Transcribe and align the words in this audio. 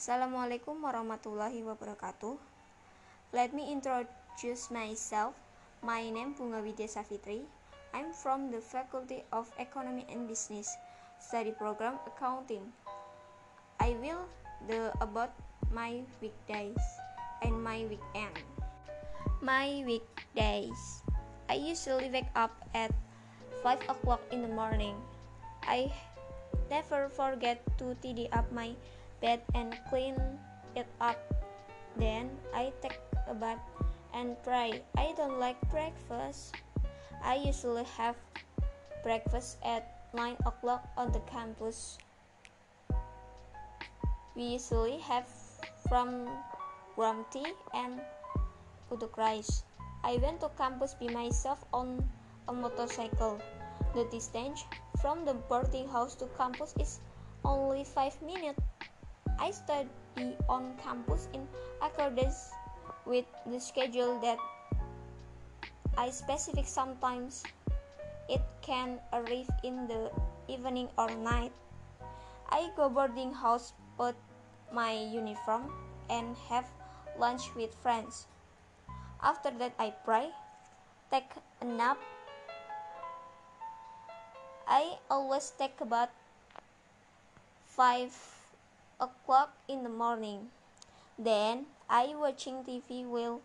Assalamualaikum 0.00 0.80
warahmatullahi 0.80 1.60
wabarakatuh. 1.60 2.40
Let 3.36 3.52
me 3.52 3.68
introduce 3.68 4.72
myself. 4.72 5.36
My 5.84 6.00
name 6.08 6.32
Bunga 6.32 6.64
Widya 6.64 6.88
Savitri. 6.88 7.44
I'm 7.92 8.08
from 8.16 8.48
the 8.48 8.64
Faculty 8.64 9.28
of 9.28 9.52
Economy 9.60 10.08
and 10.08 10.24
Business, 10.24 10.72
study 11.20 11.52
program 11.52 12.00
Accounting. 12.08 12.64
I 13.76 13.92
will 14.00 14.24
the 14.72 14.88
about 15.04 15.36
my 15.68 16.00
weekdays 16.24 16.80
and 17.44 17.60
my 17.60 17.84
weekend. 17.84 18.40
My 19.44 19.84
weekdays. 19.84 21.04
I 21.52 21.60
usually 21.60 22.08
wake 22.08 22.32
up 22.32 22.56
at 22.72 22.96
5 23.60 23.84
o'clock 23.92 24.24
in 24.32 24.48
the 24.48 24.52
morning. 24.56 24.96
I 25.68 25.92
never 26.72 27.12
forget 27.12 27.60
to 27.76 27.92
tidy 28.00 28.32
up 28.32 28.48
my 28.48 28.72
bed 29.20 29.40
and 29.54 29.76
clean 29.88 30.16
it 30.74 30.86
up. 31.00 31.16
Then 31.96 32.30
I 32.54 32.72
take 32.82 32.98
a 33.28 33.34
bath 33.34 33.60
and 34.14 34.36
pray. 34.42 34.82
I 34.96 35.12
don't 35.16 35.38
like 35.38 35.60
breakfast. 35.70 36.56
I 37.22 37.36
usually 37.36 37.84
have 37.96 38.16
breakfast 39.02 39.58
at 39.64 40.08
9 40.14 40.36
o'clock 40.46 40.88
on 40.96 41.12
the 41.12 41.20
campus. 41.20 41.98
We 44.34 44.56
usually 44.56 44.98
have 44.98 45.28
from 45.88 46.28
rum 46.96 47.26
tea 47.30 47.52
and 47.74 48.00
uduk 48.90 49.16
rice. 49.16 49.64
I 50.02 50.16
went 50.16 50.40
to 50.40 50.48
campus 50.56 50.94
by 50.94 51.12
myself 51.12 51.64
on 51.72 52.08
a 52.48 52.52
motorcycle. 52.52 53.38
The 53.94 54.04
distance 54.10 54.64
from 55.00 55.24
the 55.24 55.34
boarding 55.34 55.88
house 55.88 56.14
to 56.16 56.26
campus 56.38 56.74
is 56.78 57.00
only 57.44 57.84
5 57.84 58.22
minutes. 58.22 58.69
I 59.40 59.50
study 59.56 59.88
on 60.52 60.76
campus 60.84 61.28
in 61.32 61.48
accordance 61.80 62.52
with 63.08 63.24
the 63.48 63.58
schedule 63.58 64.20
that 64.20 64.36
I 65.96 66.10
specific 66.10 66.68
sometimes 66.68 67.42
it 68.28 68.44
can 68.60 69.00
arrive 69.12 69.48
in 69.64 69.88
the 69.88 70.12
evening 70.46 70.88
or 70.98 71.08
night. 71.16 71.52
I 72.52 72.68
go 72.76 72.88
boarding 72.88 73.32
house 73.32 73.72
put 73.96 74.14
my 74.72 74.92
uniform 74.92 75.72
and 76.10 76.36
have 76.52 76.68
lunch 77.18 77.48
with 77.56 77.72
friends. 77.80 78.26
After 79.22 79.50
that 79.56 79.72
I 79.78 79.96
pray, 80.04 80.28
take 81.10 81.32
a 81.60 81.64
nap. 81.64 81.96
I 84.68 85.00
always 85.10 85.52
take 85.56 85.80
about 85.80 86.10
5 87.66 88.39
o'clock 89.00 89.56
in 89.66 89.82
the 89.82 89.88
morning. 89.88 90.50
Then 91.18 91.66
I 91.88 92.14
watching 92.14 92.62
TV 92.62 93.04
while 93.04 93.40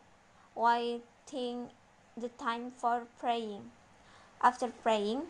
waiting 0.56 1.70
the 2.16 2.30
time 2.38 2.72
for 2.72 3.08
praying. 3.20 3.72
After 4.42 4.68
praying, 4.68 5.24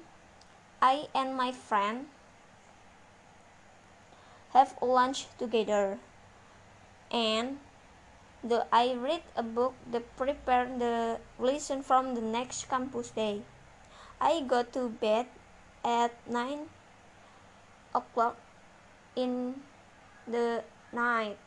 I 0.81 1.07
and 1.15 1.37
my 1.37 1.51
friend 1.51 2.07
have 4.53 4.75
lunch 4.81 5.27
together. 5.37 5.99
And 7.11 7.59
the 8.43 8.67
I 8.71 8.93
read 8.93 9.23
a 9.35 9.43
book 9.43 9.73
that 9.91 10.05
prepare 10.17 10.65
the 10.65 11.19
lesson 11.39 11.81
from 11.81 12.15
the 12.15 12.21
next 12.21 12.69
campus 12.69 13.09
day. 13.09 13.41
I 14.19 14.41
go 14.41 14.63
to 14.63 14.89
bed 14.89 15.27
at 15.83 16.13
9 16.29 16.69
o'clock 17.93 18.37
in 19.15 19.61
the 20.27 20.63
night. 20.91 21.37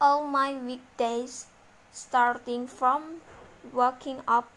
All 0.00 0.26
my 0.26 0.54
weekdays, 0.54 1.46
starting 1.92 2.66
from 2.66 3.20
waking 3.72 4.20
up 4.26 4.50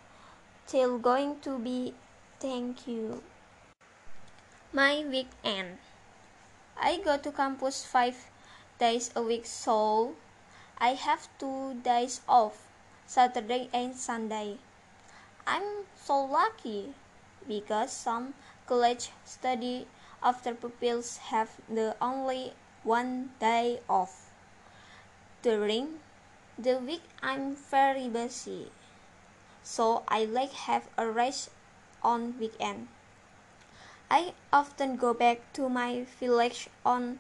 till 0.65 0.97
going 0.97 1.39
to 1.41 1.57
be 1.59 1.93
thank 2.39 2.87
you. 2.87 3.23
My 4.73 5.05
weekend. 5.07 5.77
I 6.79 6.97
go 6.97 7.17
to 7.17 7.31
campus 7.31 7.85
five 7.85 8.29
days 8.79 9.09
a 9.15 9.21
week, 9.21 9.45
so 9.45 10.13
I 10.77 10.93
have 10.93 11.27
two 11.39 11.81
days 11.81 12.21
off, 12.27 12.67
Saturday 13.07 13.69
and 13.73 13.95
Sunday. 13.95 14.57
I'm 15.47 15.85
so 15.95 16.25
lucky 16.25 16.93
because 17.47 17.91
some 17.91 18.33
college 18.67 19.09
study 19.25 19.87
after 20.23 20.53
pupils 20.53 21.17
have 21.29 21.49
the 21.69 21.95
only 22.01 22.53
one 22.83 23.31
day 23.39 23.79
off. 23.89 24.31
During 25.41 25.99
the 26.57 26.77
week 26.79 27.03
I'm 27.21 27.55
very 27.55 28.09
busy, 28.09 28.71
so 29.63 30.03
I 30.07 30.25
like 30.25 30.53
have 30.53 30.89
a 30.97 31.07
rest 31.07 31.49
on 32.01 32.39
weekend. 32.39 32.87
I 34.09 34.33
often 34.51 34.95
go 34.95 35.13
back 35.13 35.53
to 35.53 35.69
my 35.69 36.05
village 36.19 36.69
on 36.85 37.19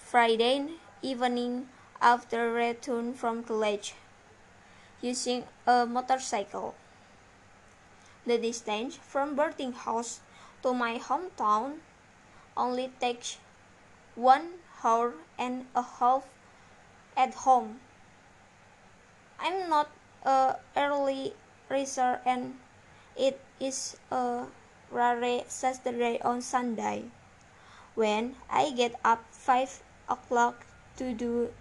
Friday 0.00 0.66
evening 1.02 1.68
after 2.00 2.52
return 2.52 3.14
from 3.14 3.44
college 3.44 3.94
using 5.00 5.44
a 5.66 5.86
motorcycle. 5.86 6.74
The 8.26 8.38
distance 8.38 8.96
from 8.96 9.36
boarding 9.36 9.72
house 9.72 10.20
to 10.62 10.74
my 10.74 10.98
hometown 10.98 11.78
only 12.56 12.92
takes 13.00 13.38
one 14.14 14.54
hour 14.82 15.14
and 15.38 15.66
a 15.74 15.82
half 15.82 16.24
at 17.16 17.34
home. 17.34 17.80
I'm 19.38 19.68
not 19.68 19.90
a 20.24 20.56
early 20.76 21.34
riser 21.68 22.20
and 22.24 22.58
it 23.16 23.40
is 23.60 23.96
a 24.10 24.46
rare 24.90 25.44
Saturday 25.48 26.20
on 26.22 26.40
Sunday 26.40 27.04
when 27.94 28.36
I 28.50 28.70
get 28.70 28.94
up 29.04 29.24
5 29.30 29.82
o'clock 30.08 30.66
to 30.96 31.12
do 31.12 31.52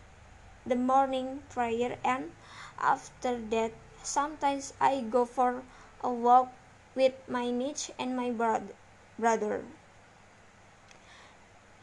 the 0.66 0.76
morning 0.76 1.44
prayer 1.50 1.98
and 2.04 2.32
after 2.80 3.38
that 3.50 3.72
sometimes 4.04 4.74
I 4.80 5.02
go 5.02 5.26
for 5.26 5.64
a 6.02 6.10
walk 6.10 6.52
with 6.96 7.14
my 7.28 7.52
niece 7.52 7.92
and 7.98 8.16
my 8.16 8.32
brother 8.32 9.64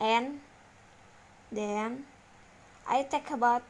and 0.02 0.42
then 1.52 2.04
I 2.90 3.06
take 3.06 3.30
about 3.30 3.62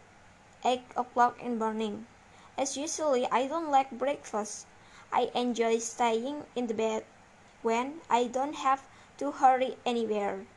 8 0.65 0.81
o'clock 0.97 1.37
in 1.45 1.59
morning. 1.59 2.07
As 2.57 2.77
usually, 2.77 3.29
I 3.29 3.47
don't 3.47 3.71
like 3.71 3.93
breakfast. 3.93 4.67
I 5.13 5.29
enjoy 5.35 5.77
staying 5.79 6.49
in 6.57 6.69
the 6.69 6.75
bed 6.75 7.05
when 7.61 8.01
I 8.09 8.33
don't 8.33 8.57
have 8.57 8.89
to 9.19 9.31
hurry 9.31 9.77
anywhere. 9.85 10.49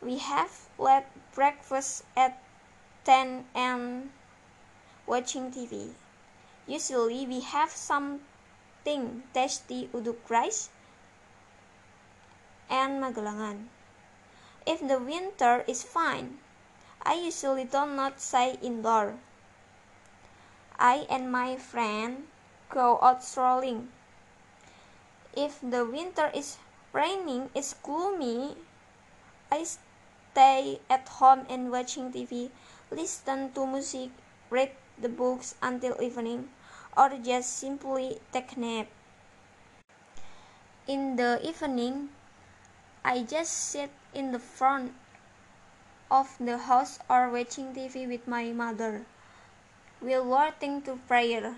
We 0.00 0.16
have 0.18 0.72
late 0.78 1.12
breakfast 1.34 2.04
at 2.16 2.40
10 3.04 3.44
and 3.54 4.10
watching 5.06 5.52
TV. 5.52 5.92
Usually, 6.66 7.26
we 7.26 7.40
have 7.40 7.70
something 7.70 9.28
tasty 9.34 9.92
uduk 9.92 10.24
rice 10.30 10.70
and 12.70 13.04
magelangan. 13.04 13.68
If 14.66 14.80
the 14.80 14.98
winter 14.98 15.62
is 15.68 15.82
fine, 15.82 16.38
I 17.02 17.14
usually 17.14 17.64
do 17.64 17.84
not 17.84 18.20
stay 18.20 18.56
indoor. 18.62 19.18
I 20.78 21.06
and 21.10 21.30
my 21.30 21.56
friend 21.56 22.28
go 22.70 22.98
out 23.02 23.22
strolling. 23.22 23.92
If 25.36 25.60
the 25.60 25.84
winter 25.84 26.30
is 26.34 26.56
raining, 26.94 27.50
it's 27.54 27.74
gloomy, 27.74 28.56
I 29.52 29.64
stay 29.64 30.80
at 30.88 31.08
home 31.08 31.44
and 31.50 31.70
watching 31.70 32.10
TV, 32.10 32.50
listen 32.90 33.52
to 33.52 33.66
music, 33.66 34.10
read 34.48 34.70
the 34.96 35.10
books 35.10 35.56
until 35.60 36.00
evening, 36.00 36.48
or 36.96 37.10
just 37.22 37.58
simply 37.58 38.18
take 38.32 38.56
nap. 38.56 38.86
In 40.88 41.16
the 41.16 41.40
evening, 41.46 42.08
I 43.04 43.22
just 43.22 43.52
sit 43.52 43.90
in 44.14 44.32
the 44.32 44.38
front 44.38 44.94
of 46.10 46.34
the 46.40 46.56
house 46.56 46.98
or 47.08 47.28
watching 47.28 47.74
TV 47.74 48.08
with 48.08 48.26
my 48.26 48.52
mother 48.52 49.04
while 50.00 50.24
waiting 50.24 50.80
to 50.82 50.96
prayer. 51.06 51.54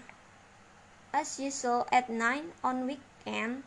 As 1.15 1.39
usual 1.39 1.87
at 1.93 2.11
night 2.11 2.51
on 2.65 2.87
weekend, 2.87 3.63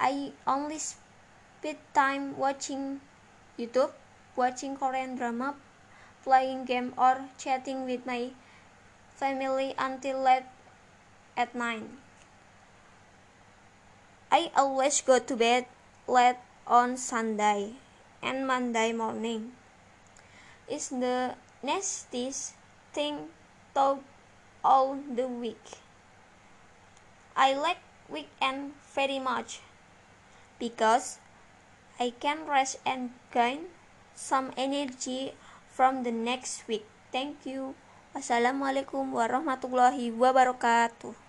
I 0.00 0.32
only 0.46 0.78
spend 0.78 1.76
time 1.92 2.38
watching 2.38 3.02
YouTube, 3.58 3.92
watching 4.34 4.74
Korean 4.74 5.16
drama, 5.16 5.56
playing 6.22 6.64
game 6.64 6.94
or 6.96 7.28
chatting 7.36 7.84
with 7.84 8.06
my 8.06 8.30
family 9.14 9.74
until 9.76 10.20
late 10.20 10.48
at 11.36 11.54
night. 11.54 11.84
I 14.32 14.50
always 14.56 15.02
go 15.02 15.18
to 15.18 15.36
bed 15.36 15.66
late 16.08 16.40
on 16.66 16.96
Sunday 16.96 17.76
and 18.22 18.46
Monday 18.46 18.92
morning. 18.92 19.52
is 20.68 20.88
the 20.88 21.36
nastiest 21.62 22.56
thing 22.92 23.28
thought 23.76 24.00
all 24.64 24.96
the 24.96 25.28
week. 25.28 25.80
I 27.36 27.52
like 27.52 27.82
weekend 28.08 28.78
very 28.94 29.18
much 29.18 29.60
because 30.58 31.18
I 32.00 32.14
can 32.16 32.46
rest 32.48 32.80
and 32.86 33.10
gain 33.32 33.68
some 34.14 34.52
energy 34.56 35.34
from 35.68 36.02
the 36.02 36.12
next 36.12 36.66
week. 36.68 36.86
Thank 37.12 37.44
you. 37.44 37.74
Wassalamualaikum 38.14 39.10
warahmatullahi 39.10 40.14
wabarakatuh. 40.14 41.23